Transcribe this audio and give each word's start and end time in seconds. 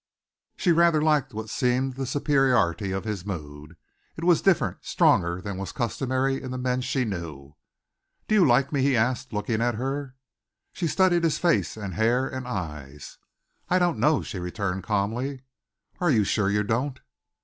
She 0.55 0.71
rather 0.71 0.99
liked 0.99 1.31
what 1.31 1.51
seemed 1.51 1.93
the 1.93 2.07
superiority 2.07 2.91
of 2.91 3.03
his 3.03 3.23
mood. 3.23 3.75
It 4.17 4.23
was 4.23 4.41
different, 4.41 4.79
stronger 4.83 5.39
than 5.43 5.59
was 5.59 5.71
customary 5.71 6.41
in 6.41 6.49
the 6.49 6.57
men 6.57 6.81
she 6.81 7.05
knew. 7.05 7.55
"Do 8.27 8.33
you 8.33 8.43
like 8.43 8.71
me?" 8.73 8.81
he 8.81 8.97
asked, 8.97 9.31
looking 9.31 9.61
at 9.61 9.75
her. 9.75 10.15
She 10.73 10.87
studied 10.87 11.23
his 11.23 11.37
face 11.37 11.77
and 11.77 11.93
hair 11.93 12.27
and 12.27 12.47
eyes. 12.47 13.19
"I 13.69 13.77
don't 13.77 13.99
know," 13.99 14.23
she 14.23 14.39
returned 14.39 14.81
calmly. 14.83 15.43
"Are 15.99 16.09
you 16.09 16.23
sure 16.23 16.49
you 16.49 16.63
don't?" 16.63 16.99